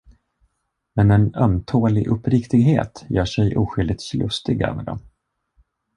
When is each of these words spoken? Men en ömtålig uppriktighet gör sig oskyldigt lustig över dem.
Men 0.93 1.11
en 1.11 1.35
ömtålig 1.35 2.07
uppriktighet 2.07 3.05
gör 3.09 3.25
sig 3.25 3.57
oskyldigt 3.57 4.13
lustig 4.13 4.61
över 4.61 4.83
dem. 4.83 4.99